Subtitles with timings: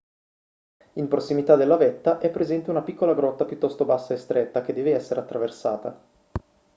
[0.93, 4.93] in prossimità della vetta è presente una piccola grotta piuttosto bassa e stretta che deve
[4.95, 5.95] essere attraversata